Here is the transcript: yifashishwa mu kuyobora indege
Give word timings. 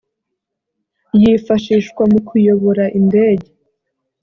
yifashishwa 1.21 2.03
mu 2.11 2.19
kuyobora 2.27 2.85
indege 2.99 3.47